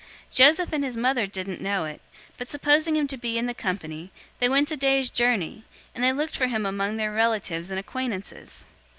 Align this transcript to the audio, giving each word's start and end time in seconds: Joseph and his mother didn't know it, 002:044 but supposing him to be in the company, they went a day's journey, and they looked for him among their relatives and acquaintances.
Joseph 0.31 0.73
and 0.73 0.83
his 0.83 0.97
mother 0.97 1.27
didn't 1.27 1.61
know 1.61 1.85
it, 1.85 2.01
002:044 2.31 2.31
but 2.39 2.49
supposing 2.49 2.95
him 2.95 3.05
to 3.05 3.17
be 3.17 3.37
in 3.37 3.45
the 3.45 3.53
company, 3.53 4.09
they 4.39 4.49
went 4.49 4.71
a 4.71 4.75
day's 4.75 5.11
journey, 5.11 5.63
and 5.93 6.03
they 6.03 6.11
looked 6.11 6.35
for 6.35 6.47
him 6.47 6.65
among 6.65 6.97
their 6.97 7.11
relatives 7.13 7.69
and 7.69 7.79
acquaintances. 7.79 8.65